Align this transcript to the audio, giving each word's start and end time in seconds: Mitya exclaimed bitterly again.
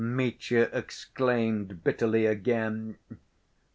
Mitya 0.03 0.67
exclaimed 0.73 1.83
bitterly 1.83 2.25
again. 2.25 2.97